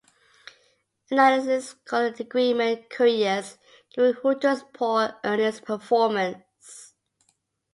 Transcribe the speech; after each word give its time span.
Analysts 1.11 1.75
called 1.85 2.15
the 2.17 2.23
agreement 2.23 2.89
"curious" 2.89 3.59
given 3.93 4.13
Hooters's 4.13 4.63
poor 4.73 5.13
earnings 5.23 5.59
performance. 5.59 6.95